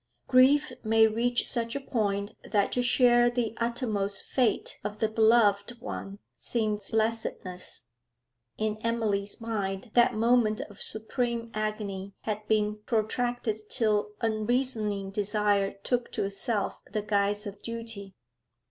[0.27, 5.73] Grief may reach such a point that to share the uttermost fate of the beloved
[5.79, 7.83] one seems blessedness;
[8.57, 16.11] in Emily's mind that moment of supreme agony had been protracted till unreasoning desire took
[16.13, 18.15] to itself the guise of duty.